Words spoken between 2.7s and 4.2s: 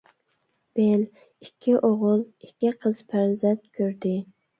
قىز پەرزەنت كۆردى.